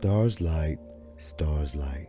Stars 0.00 0.42
light, 0.42 0.78
stars 1.16 1.74
light. 1.74 2.08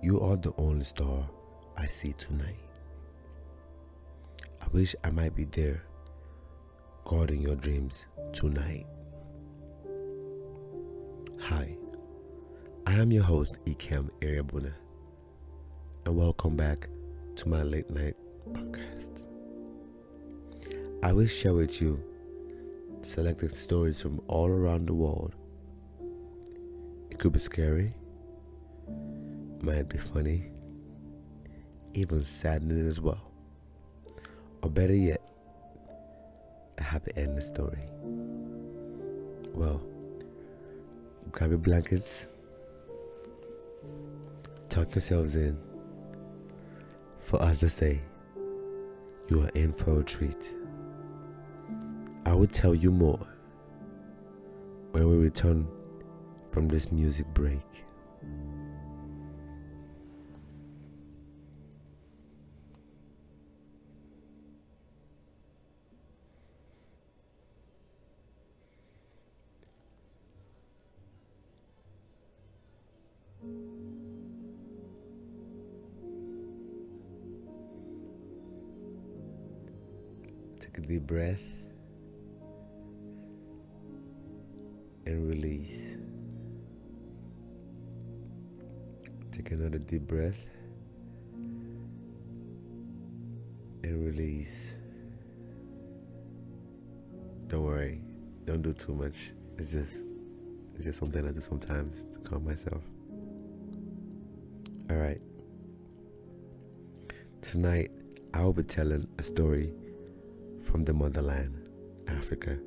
You 0.00 0.20
are 0.20 0.36
the 0.36 0.52
only 0.58 0.84
star 0.84 1.28
I 1.76 1.86
see 1.86 2.12
tonight. 2.12 2.62
I 4.62 4.66
wish 4.72 4.94
I 5.02 5.10
might 5.10 5.34
be 5.34 5.44
there, 5.44 5.82
guarding 7.04 7.40
your 7.42 7.56
dreams 7.56 8.06
tonight. 8.32 8.86
Hi, 11.40 11.76
I 12.86 12.94
am 12.94 13.10
your 13.10 13.24
host, 13.24 13.58
Ikem 13.66 14.08
Ariabuna, 14.20 14.72
and 16.06 16.16
welcome 16.16 16.54
back 16.54 16.88
to 17.36 17.48
my 17.48 17.64
late 17.64 17.90
night 17.90 18.14
podcast. 18.52 19.26
I 21.02 21.12
will 21.12 21.26
share 21.26 21.54
with 21.54 21.82
you 21.82 22.00
selected 23.02 23.56
stories 23.56 24.00
from 24.00 24.20
all 24.28 24.46
around 24.46 24.86
the 24.86 24.94
world. 24.94 25.34
It 27.18 27.22
could 27.22 27.32
be 27.32 27.40
scary, 27.40 27.92
might 29.60 29.88
be 29.88 29.98
funny, 29.98 30.52
even 31.92 32.22
saddening 32.22 32.86
as 32.86 33.00
well. 33.00 33.32
Or 34.62 34.70
better 34.70 34.94
yet, 34.94 35.20
a 36.78 36.82
happy 36.84 37.10
ending 37.16 37.40
story. 37.40 37.82
Well, 39.52 39.82
grab 41.32 41.50
your 41.50 41.58
blankets, 41.58 42.28
tuck 44.68 44.94
yourselves 44.94 45.34
in. 45.34 45.58
For 47.18 47.42
us 47.42 47.58
to 47.58 47.68
say, 47.68 47.98
you 49.28 49.42
are 49.42 49.50
in 49.56 49.72
for 49.72 49.98
a 49.98 50.04
treat. 50.04 50.54
I 52.24 52.32
will 52.32 52.46
tell 52.46 52.76
you 52.76 52.92
more 52.92 53.26
when 54.92 55.08
we 55.08 55.16
return 55.16 55.66
from 56.58 56.66
this 56.66 56.90
music 56.90 57.24
break. 57.34 57.84
Take 80.58 80.78
a 80.78 80.80
deep 80.80 81.06
breath 81.06 81.38
and 85.06 85.28
release. 85.28 85.87
Take 89.38 89.52
another 89.52 89.78
deep 89.78 90.02
breath 90.02 90.46
and 93.84 94.04
release. 94.04 94.66
Don't 97.46 97.62
worry, 97.62 98.00
don't 98.46 98.62
do 98.62 98.72
too 98.72 98.96
much. 98.96 99.30
It's 99.56 99.70
just 99.70 100.02
it's 100.74 100.86
just 100.86 100.98
something 100.98 101.24
I 101.24 101.30
do 101.30 101.38
sometimes 101.38 102.04
to 102.14 102.18
calm 102.28 102.44
myself. 102.44 102.82
Alright. 104.90 105.20
Tonight 107.40 107.92
I 108.34 108.42
will 108.42 108.52
be 108.52 108.64
telling 108.64 109.06
a 109.18 109.22
story 109.22 109.72
from 110.66 110.82
the 110.82 110.92
motherland, 110.92 111.62
Africa. 112.08 112.58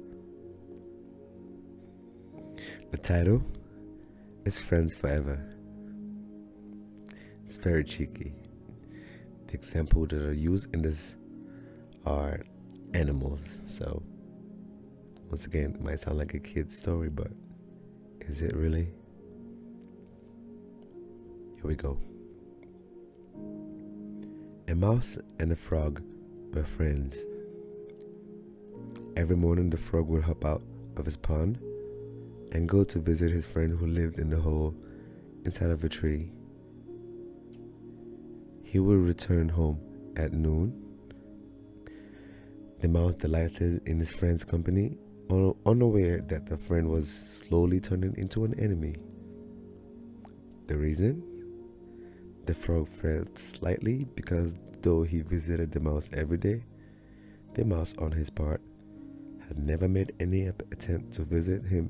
The 2.92 2.98
title 2.98 3.44
is 4.46 4.62
Friends 4.62 4.96
Forever. 4.96 5.58
It's 7.52 7.58
very 7.58 7.84
cheeky. 7.84 8.32
The 9.48 9.56
example 9.56 10.06
that 10.06 10.22
are 10.22 10.32
used 10.32 10.74
in 10.74 10.84
this 10.84 11.16
are 12.06 12.40
animals. 12.94 13.58
So, 13.66 14.02
once 15.30 15.48
again, 15.48 15.76
it 15.76 15.82
might 15.82 16.00
sound 16.00 16.18
like 16.18 16.34
a 16.34 16.40
kid's 16.40 16.78
story, 16.78 17.10
but 17.10 17.28
is 18.22 18.42
it 18.42 18.56
really? 18.56 18.88
Here 21.58 21.66
we 21.66 21.76
go. 21.76 21.98
A 24.70 24.74
mouse 24.74 25.18
and 25.38 25.52
a 25.52 25.58
frog 25.58 26.02
were 26.54 26.64
friends. 26.64 27.18
Every 29.18 29.36
morning, 29.36 29.70
the 29.70 29.76
frog 29.76 30.08
would 30.08 30.24
hop 30.24 30.46
out 30.46 30.64
of 30.96 31.04
his 31.04 31.18
pond 31.18 31.58
and 32.54 32.70
go 32.70 32.86
to 32.86 33.00
visit 33.00 33.30
his 33.30 33.46
friend 33.46 33.78
who 33.78 33.88
lived 33.88 34.20
in 34.20 34.30
the 34.30 34.40
hole 34.40 34.74
inside 35.44 35.70
of 35.70 35.84
a 35.84 35.90
tree. 35.90 36.32
He 38.72 38.80
would 38.80 39.00
return 39.00 39.50
home 39.50 39.82
at 40.16 40.32
noon. 40.32 40.82
The 42.80 42.88
mouse, 42.88 43.16
delighted 43.16 43.86
in 43.86 44.00
his 44.00 44.12
friend's 44.12 44.46
company, 44.46 44.98
un- 45.30 45.56
unaware 45.66 46.22
that 46.30 46.46
the 46.46 46.58
friend 46.58 46.90
was 46.90 47.10
slowly 47.10 47.82
turning 47.82 48.16
into 48.18 48.46
an 48.46 48.58
enemy. 48.58 48.96
The 50.68 50.78
reason? 50.78 51.22
The 52.46 52.54
frog 52.54 52.88
felt 52.88 53.38
slightly 53.38 54.06
because 54.16 54.56
though 54.82 55.04
he 55.04 55.20
visited 55.20 55.74
the 55.74 55.82
mouse 55.82 56.10
every 56.14 56.38
day, 56.38 56.64
the 57.56 57.66
mouse, 57.66 57.94
on 58.00 58.14
his 58.14 58.30
part, 58.30 58.62
had 59.50 59.60
never 59.60 59.90
made 59.90 60.14
any 60.22 60.46
attempt 60.46 61.12
to 61.16 61.24
visit 61.24 61.66
him 61.66 61.90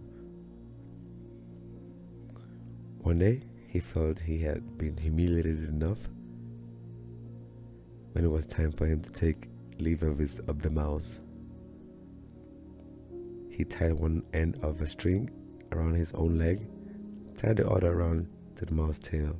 one 3.01 3.19
day, 3.19 3.43
he 3.67 3.79
felt 3.79 4.17
he 4.17 4.39
had 4.39 4.79
been 4.79 4.97
humiliated 4.97 5.69
enough. 5.69 6.07
When 8.13 8.25
it 8.25 8.29
was 8.29 8.45
time 8.45 8.73
for 8.73 8.85
him 8.85 9.01
to 9.01 9.09
take 9.09 9.49
leave 9.79 10.03
of 10.03 10.17
his 10.17 10.39
of 10.39 10.61
the 10.61 10.69
mouse, 10.69 11.19
he 13.49 13.63
tied 13.63 13.93
one 13.93 14.23
end 14.33 14.59
of 14.61 14.81
a 14.81 14.87
string 14.87 15.29
around 15.71 15.95
his 15.95 16.11
own 16.13 16.37
leg, 16.37 16.67
tied 17.37 17.57
the 17.57 17.69
other 17.69 17.91
around 17.91 18.27
to 18.57 18.65
the 18.65 18.73
mouse 18.73 18.99
tail, 18.99 19.37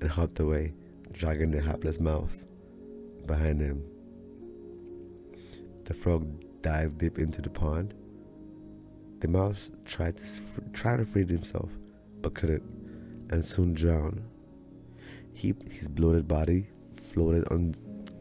and 0.00 0.10
hopped 0.10 0.40
away, 0.40 0.74
dragging 1.12 1.52
the 1.52 1.60
hapless 1.60 2.00
mouse 2.00 2.44
behind 3.26 3.60
him. 3.60 3.84
The 5.84 5.94
frog 5.94 6.26
dived 6.60 6.98
deep 6.98 7.18
into 7.18 7.40
the 7.40 7.50
pond. 7.50 7.94
The 9.20 9.28
mouse 9.28 9.70
tried 9.84 10.16
to 10.16 10.24
try 10.72 10.96
to 10.96 11.04
free 11.04 11.24
himself, 11.24 11.70
but 12.20 12.34
couldn't, 12.34 12.64
and 13.30 13.44
soon 13.44 13.74
drowned. 13.74 14.22
He, 15.34 15.54
his 15.70 15.86
bloated 15.86 16.26
body 16.26 16.68
floated 17.02 17.46
on 17.50 17.74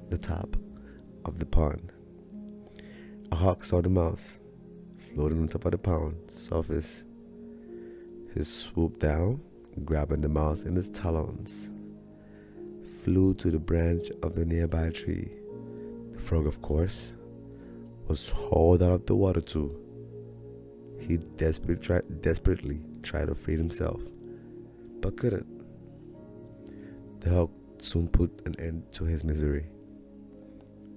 the 0.09 0.17
top 0.17 0.57
of 1.25 1.39
the 1.39 1.45
pond. 1.45 1.91
A 3.31 3.35
hawk 3.35 3.63
saw 3.63 3.81
the 3.81 3.89
mouse 3.89 4.39
floating 5.13 5.39
on 5.41 5.47
top 5.47 5.65
of 5.65 5.71
the 5.71 5.77
pond 5.77 6.29
surface. 6.29 7.05
He 8.33 8.43
swooped 8.43 8.99
down, 8.99 9.41
grabbing 9.85 10.21
the 10.21 10.29
mouse 10.29 10.63
in 10.63 10.75
his 10.75 10.89
talons, 10.89 11.71
flew 13.03 13.33
to 13.35 13.51
the 13.51 13.59
branch 13.59 14.09
of 14.23 14.35
the 14.35 14.45
nearby 14.45 14.89
tree. 14.89 15.31
The 16.13 16.19
frog, 16.19 16.45
of 16.47 16.61
course, 16.61 17.13
was 18.07 18.29
hauled 18.29 18.83
out 18.83 18.91
of 18.91 19.05
the 19.05 19.15
water 19.15 19.41
too. 19.41 19.77
He 20.99 21.17
desperate 21.17 21.81
try, 21.81 22.01
desperately 22.21 22.81
tried 23.01 23.27
to 23.27 23.35
free 23.35 23.57
himself, 23.57 24.01
but 24.99 25.17
couldn't. 25.17 25.47
The 27.21 27.29
hawk 27.29 27.51
soon 27.83 28.07
put 28.07 28.41
an 28.45 28.55
end 28.59 28.91
to 28.93 29.05
his 29.05 29.23
misery, 29.23 29.66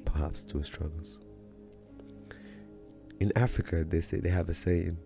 perhaps 0.04 0.44
to 0.44 0.58
his 0.58 0.66
struggles. 0.66 1.18
In 3.20 3.32
Africa, 3.36 3.84
they 3.84 4.00
say 4.00 4.20
they 4.20 4.30
have 4.30 4.48
a 4.48 4.54
saying: 4.54 4.98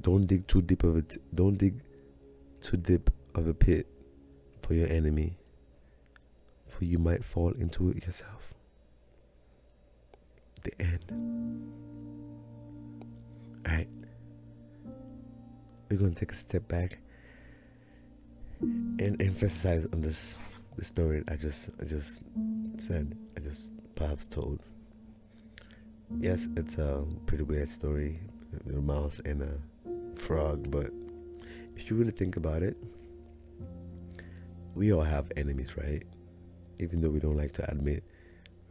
"Don't 0.00 0.26
dig 0.26 0.46
too 0.46 0.62
deep 0.62 0.84
of 0.84 0.96
it. 0.96 1.16
Don't 1.34 1.56
dig 1.56 1.82
too 2.60 2.76
deep 2.76 3.10
of 3.34 3.46
a 3.46 3.54
pit 3.54 3.86
for 4.62 4.74
your 4.74 4.88
enemy, 4.88 5.38
for 6.66 6.84
you 6.84 6.98
might 6.98 7.24
fall 7.24 7.52
into 7.52 7.90
it 7.90 8.04
yourself." 8.04 8.54
The 10.64 10.72
end. 10.80 11.04
All 13.66 13.72
right 13.72 13.88
we're 15.88 15.98
to 16.08 16.14
take 16.14 16.32
a 16.32 16.36
step 16.36 16.66
back 16.68 16.98
and 18.60 19.20
emphasize 19.20 19.86
on 19.92 20.00
this 20.00 20.38
the 20.76 20.84
story 20.84 21.22
I 21.28 21.36
just 21.36 21.70
I 21.80 21.84
just 21.84 22.20
said 22.76 23.16
I 23.36 23.40
just 23.40 23.72
perhaps 23.94 24.26
told. 24.26 24.60
Yes, 26.20 26.48
it's 26.56 26.78
a 26.78 27.04
pretty 27.26 27.42
weird 27.42 27.68
story, 27.68 28.20
a 28.68 28.80
mouse 28.80 29.20
and 29.24 29.42
a 29.42 30.18
frog, 30.18 30.70
but 30.70 30.90
if 31.74 31.90
you 31.90 31.96
really 31.96 32.12
think 32.12 32.36
about 32.36 32.62
it, 32.62 32.76
we 34.74 34.92
all 34.92 35.02
have 35.02 35.32
enemies, 35.36 35.76
right? 35.76 36.04
Even 36.78 37.00
though 37.00 37.10
we 37.10 37.18
don't 37.18 37.36
like 37.36 37.52
to 37.54 37.68
admit, 37.70 38.04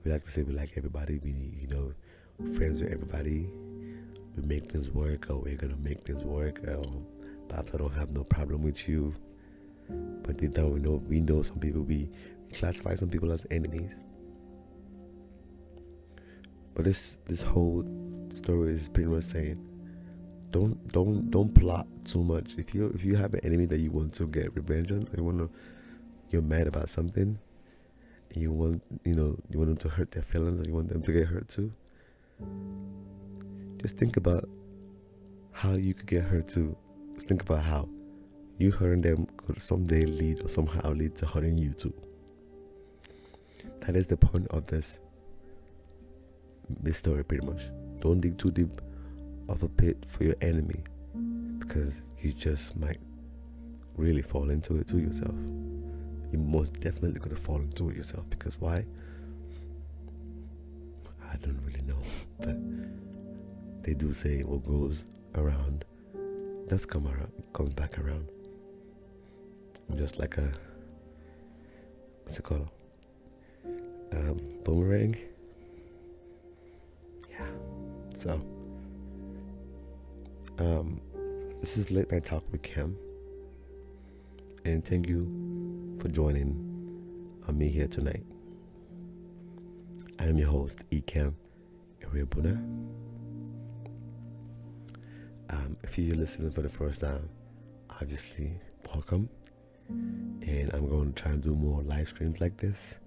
we 0.04 0.12
like 0.12 0.24
to 0.24 0.31
say 0.31 0.44
we 0.44 0.54
like 0.54 0.74
everybody. 0.78 1.19
We, 1.24 1.31
you 1.60 1.68
know, 1.68 1.94
friends 2.56 2.81
with 2.81 2.92
everybody 2.92 3.50
we 4.36 4.44
make 4.44 4.69
things 4.69 4.90
work 4.90 5.30
or 5.30 5.38
we're 5.38 5.56
gonna 5.56 5.78
make 5.78 6.06
things 6.06 6.24
work 6.24 6.60
or 6.68 6.84
Perhaps 7.48 7.74
I 7.74 7.78
don't 7.78 7.94
have 7.94 8.13
no 8.13 8.24
problem 8.24 8.63
with 8.63 8.88
you. 8.88 9.13
But 9.88 10.38
deep 10.38 10.52
down 10.52 10.74
we 10.74 10.80
know 10.80 11.02
we 11.08 11.22
know 11.22 11.42
some 11.42 11.60
people 11.60 11.82
we 11.82 12.10
classify 12.54 12.96
some 12.96 13.10
people 13.10 13.32
as 13.32 13.46
enemies. 13.52 14.00
But 16.74 16.86
this 16.86 17.18
this 17.26 17.42
whole 17.42 17.86
story 18.30 18.74
is 18.74 18.90
pretty 18.90 19.10
much 19.10 19.24
saying 19.24 19.64
don't 20.52 20.88
don't 20.92 21.30
don't 21.32 21.54
plot 21.54 21.88
too 22.06 22.24
much. 22.24 22.56
If 22.58 22.74
you 22.74 22.88
if 22.96 23.04
you 23.04 23.16
have 23.18 23.34
an 23.34 23.42
enemy 23.44 23.66
that 23.66 23.80
you 23.80 23.92
want 23.92 24.14
to 24.16 24.28
get 24.28 24.56
revenge 24.56 24.92
on, 24.92 25.08
you 25.16 25.24
want 25.24 25.40
to 25.40 25.50
you're 26.30 26.42
mad 26.42 26.68
about 26.68 26.90
something, 26.90 27.38
and 28.30 28.42
you 28.42 28.52
want 28.52 28.82
you 29.04 29.16
know 29.16 29.38
you 29.50 29.60
want 29.60 29.70
them 29.70 29.78
to 29.78 29.90
hurt 29.90 30.12
their 30.12 30.24
feelings, 30.24 30.60
and 30.60 30.68
you 30.68 30.74
want 30.74 30.90
them 30.90 31.02
to 31.02 31.12
get 31.12 31.28
hurt 31.28 31.50
too. 31.50 31.74
Just 33.82 33.98
think 33.98 34.18
about 34.18 34.48
how 35.52 35.74
you 35.74 35.94
could 35.94 36.08
get 36.08 36.24
hurt 36.24 36.48
too. 36.48 36.76
Just 37.16 37.28
think 37.28 37.42
about 37.42 37.64
how 37.64 37.88
you 38.58 38.72
hurting 38.72 39.02
them 39.02 39.25
could 39.45 39.62
someday 39.62 40.06
lead 40.06 40.44
or 40.44 40.50
somehow 40.50 40.92
lead 40.92 41.15
to 41.18 41.25
hurting 41.25 41.57
you 41.57 41.74
too. 41.74 41.94
That 43.81 43.95
is 43.95 44.07
the 44.07 44.18
point 44.18 44.47
of 44.47 44.65
this 44.68 45.00
this 46.81 46.97
story 46.97 47.24
pretty 47.24 47.45
much. 47.45 47.69
Don't 48.00 48.19
dig 48.19 48.38
too 48.38 48.50
deep 48.50 48.81
of 49.47 49.62
a 49.63 49.69
pit 49.69 50.03
for 50.07 50.24
your 50.24 50.36
enemy 50.42 50.83
because 51.59 52.01
you 52.19 52.33
just 52.33 52.75
might 52.75 53.00
really 53.95 54.21
fall 54.21 54.50
into 54.50 54.77
it 54.77 54.88
to 54.88 54.97
yourself. 54.97 55.36
You 56.31 56.39
most 56.39 56.80
definitely 56.80 57.19
gonna 57.19 57.36
fall 57.36 57.57
into 57.57 57.89
it 57.89 57.95
yourself 57.95 58.30
because 58.30 58.59
why? 58.59 58.86
I 61.31 61.38
don't 61.38 61.59
really 61.65 61.81
know, 61.81 62.00
but 62.39 63.83
they 63.83 63.94
do 63.94 64.12
say 64.12 64.41
what 64.41 64.65
goes 64.65 65.06
around 65.36 65.86
does 66.68 66.86
come 66.86 67.07
around, 67.07 67.31
comes 67.53 67.74
back 67.74 68.00
around. 68.00 68.27
Just 69.94 70.18
like 70.20 70.38
a 70.38 70.52
what's 72.24 72.40
it 72.40 72.44
called? 72.44 72.70
Boomerang. 74.64 75.16
Yeah. 77.30 77.46
So. 78.14 78.42
Um, 80.58 81.02
this 81.60 81.78
is 81.78 81.92
Late 81.92 82.12
Night 82.12 82.26
Talk 82.26 82.44
with 82.52 82.62
Kim. 82.64 82.98
And 84.64 84.84
thank 84.84 85.08
you 85.08 85.98
for 86.00 86.08
joining 86.08 86.56
on 87.48 87.58
me 87.58 87.68
here 87.70 87.88
tonight. 87.88 88.24
I 90.18 90.26
am 90.26 90.38
your 90.38 90.50
host, 90.50 90.90
Ekem 90.90 91.34
Iriabuna. 92.02 92.56
Um, 95.50 95.78
if 95.84 95.98
you're 95.98 96.16
listening 96.16 96.52
for 96.52 96.62
the 96.62 96.70
first 96.70 97.02
time, 97.02 97.30
obviously, 97.90 98.60
welcome. 98.94 99.30
And 99.90 100.72
I'm 100.74 100.88
going 100.90 101.14
to 101.14 101.22
try 101.22 101.32
and 101.32 101.42
do 101.42 101.56
more 101.56 101.82
live 101.84 102.10
streams 102.10 102.40
like 102.40 102.58
this 102.58 103.00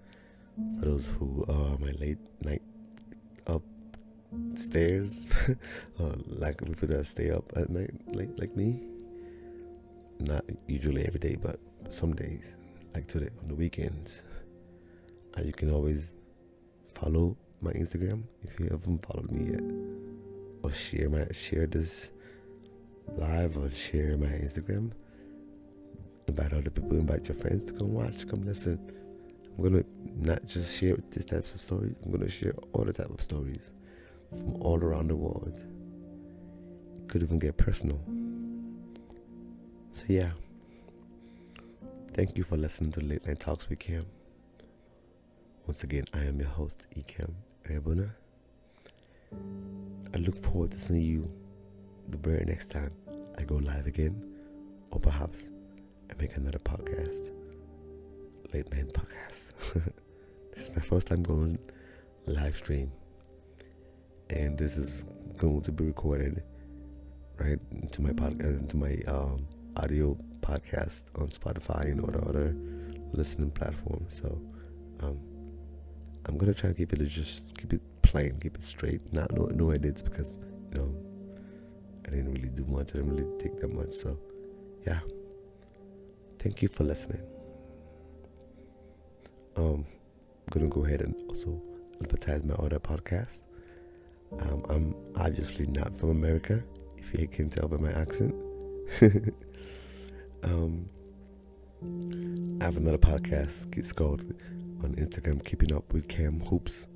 for 0.78 0.86
those 0.86 1.06
who 1.06 1.44
are 1.48 1.78
my 1.78 1.92
late 1.92 2.18
night 2.42 2.62
up 3.46 3.62
stairs, 4.54 5.20
uh, 6.00 6.14
like 6.26 6.64
people 6.64 6.88
that 6.88 7.06
stay 7.06 7.30
up 7.30 7.44
at 7.56 7.70
night, 7.70 7.90
like 8.08 8.30
like 8.38 8.56
me. 8.56 8.80
Not 10.20 10.44
usually 10.66 11.06
every 11.06 11.20
day, 11.20 11.36
but 11.40 11.60
some 11.90 12.14
days, 12.14 12.56
like 12.94 13.06
today 13.06 13.30
on 13.40 13.48
the 13.48 13.54
weekends. 13.54 14.22
And 15.36 15.46
you 15.46 15.52
can 15.52 15.72
always 15.72 16.12
follow 16.94 17.36
my 17.60 17.72
Instagram 17.72 18.24
if 18.42 18.58
you 18.58 18.66
haven't 18.70 19.04
followed 19.06 19.30
me 19.30 19.52
yet, 19.52 19.62
or 20.62 20.72
share 20.72 21.08
my 21.08 21.26
share 21.32 21.66
this 21.66 22.10
live 23.16 23.56
or 23.56 23.70
share 23.70 24.16
my 24.16 24.26
Instagram. 24.26 24.90
Invite 26.28 26.52
other 26.52 26.70
people, 26.70 26.92
invite 26.92 27.26
your 27.26 27.38
friends 27.38 27.64
to 27.64 27.72
come 27.72 27.94
watch, 27.94 28.28
come 28.28 28.44
listen. 28.44 28.78
I'm 29.56 29.64
gonna 29.64 29.84
not 30.14 30.46
just 30.46 30.78
share 30.78 30.96
these 31.10 31.24
types 31.24 31.54
of 31.54 31.60
stories. 31.60 31.96
I'm 32.04 32.12
gonna 32.12 32.28
share 32.28 32.52
all 32.74 32.84
the 32.84 32.92
type 32.92 33.10
of 33.10 33.20
stories 33.22 33.70
from 34.36 34.62
all 34.62 34.76
around 34.76 35.08
the 35.08 35.16
world. 35.16 35.58
Could 37.08 37.22
even 37.22 37.38
get 37.38 37.56
personal. 37.56 37.98
So 39.92 40.04
yeah. 40.06 40.30
Thank 42.12 42.36
you 42.36 42.44
for 42.44 42.56
listening 42.56 42.92
to 42.92 43.00
Late 43.00 43.26
Night 43.26 43.40
Talks 43.40 43.68
with 43.68 43.78
Kim. 43.78 44.04
Once 45.66 45.82
again, 45.82 46.04
I 46.12 46.24
am 46.24 46.38
your 46.38 46.48
host, 46.48 46.84
Ekem 46.96 47.32
Erebuna. 47.68 48.10
I 50.12 50.16
look 50.18 50.36
forward 50.42 50.72
to 50.72 50.78
seeing 50.78 51.02
you 51.02 51.30
the 52.08 52.16
very 52.16 52.44
next 52.44 52.70
time 52.70 52.92
I 53.38 53.44
go 53.44 53.56
live 53.56 53.86
again, 53.86 54.22
or 54.90 55.00
perhaps 55.00 55.50
make 56.18 56.36
another 56.36 56.58
podcast, 56.58 57.30
late 58.52 58.70
night 58.72 58.92
podcast. 58.92 59.52
this 60.54 60.68
is 60.68 60.76
my 60.76 60.82
first 60.82 61.06
time 61.06 61.22
going 61.22 61.58
live 62.26 62.56
stream 62.56 62.90
and 64.30 64.58
this 64.58 64.76
is 64.76 65.04
going 65.36 65.62
to 65.62 65.72
be 65.72 65.84
recorded 65.84 66.42
right 67.38 67.58
into 67.70 68.02
my 68.02 68.10
podcast 68.10 68.58
into 68.58 68.76
my 68.76 68.98
um, 69.06 69.46
audio 69.76 70.16
podcast 70.40 71.04
on 71.16 71.28
Spotify 71.28 71.84
and 71.84 72.02
the 72.02 72.28
other 72.28 72.54
listening 73.12 73.50
platforms. 73.50 74.20
So 74.20 74.40
um, 75.00 75.18
I'm 76.26 76.36
gonna 76.36 76.54
try 76.54 76.68
and 76.68 76.76
keep 76.76 76.92
it 76.92 77.06
just 77.06 77.56
keep 77.56 77.72
it 77.72 77.82
plain, 78.02 78.38
keep 78.40 78.56
it 78.56 78.64
straight. 78.64 79.12
Not 79.12 79.32
no 79.32 79.46
no 79.46 79.70
edits 79.70 80.02
because 80.02 80.36
you 80.72 80.78
know 80.78 80.94
I 82.06 82.10
didn't 82.10 82.32
really 82.32 82.48
do 82.48 82.64
much. 82.64 82.90
I 82.90 82.98
didn't 82.98 83.14
really 83.14 83.38
take 83.38 83.60
that 83.60 83.72
much. 83.72 83.94
So 83.94 84.18
yeah. 84.86 85.00
Thank 86.38 86.62
you 86.62 86.68
for 86.68 86.84
listening. 86.84 87.20
Um, 89.56 89.84
I'm 89.84 90.50
gonna 90.50 90.68
go 90.68 90.84
ahead 90.84 91.00
and 91.00 91.14
also 91.28 91.60
advertise 92.00 92.44
my 92.44 92.54
other 92.54 92.78
podcast. 92.78 93.40
Um, 94.40 94.62
I'm 94.68 94.94
obviously 95.16 95.66
not 95.66 95.98
from 95.98 96.10
America, 96.10 96.62
if 96.96 97.12
you 97.18 97.26
can 97.26 97.50
tell 97.50 97.66
by 97.68 97.76
my 97.78 97.90
accent. 97.92 98.34
um, 100.44 100.88
I 102.60 102.64
have 102.64 102.76
another 102.76 102.98
podcast. 102.98 103.76
It's 103.76 103.92
called 103.92 104.22
on 104.84 104.94
Instagram, 104.94 105.44
Keeping 105.44 105.72
Up 105.74 105.92
with 105.92 106.08
Cam 106.08 106.40
Hoops. 106.40 106.86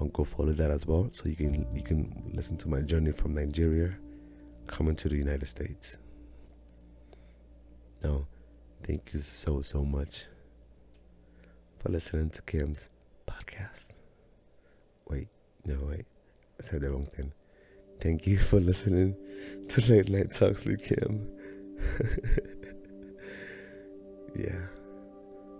I'll 0.00 0.08
go 0.08 0.24
follow 0.24 0.52
that 0.52 0.70
as 0.70 0.86
well, 0.86 1.08
so 1.12 1.28
you 1.28 1.36
can 1.36 1.66
you 1.74 1.82
can 1.82 2.30
listen 2.34 2.56
to 2.58 2.68
my 2.68 2.80
journey 2.80 3.12
from 3.12 3.34
Nigeria 3.34 3.94
coming 4.66 4.96
to 4.96 5.08
the 5.08 5.16
United 5.16 5.46
States. 5.46 5.98
Now, 8.02 8.26
thank 8.82 9.12
you 9.12 9.20
so 9.20 9.62
so 9.62 9.84
much 9.84 10.26
for 11.78 11.90
listening 11.90 12.30
to 12.30 12.42
Kim's 12.42 12.88
podcast. 13.26 13.86
Wait, 15.08 15.28
no 15.64 15.78
wait. 15.82 16.06
I 16.58 16.62
said 16.62 16.82
the 16.82 16.90
wrong 16.90 17.06
thing. 17.06 17.32
Thank 18.00 18.26
you 18.26 18.38
for 18.38 18.60
listening 18.60 19.16
to 19.68 19.92
Late 19.92 20.08
Night 20.08 20.30
Talks 20.30 20.64
with 20.64 20.82
Kim. 20.82 21.28
yeah. 24.36 24.79